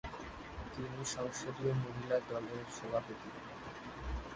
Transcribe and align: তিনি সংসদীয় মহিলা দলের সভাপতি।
তিনি 0.73 1.01
সংসদীয় 1.15 1.73
মহিলা 1.83 2.17
দলের 2.29 2.63
সভাপতি। 2.77 3.29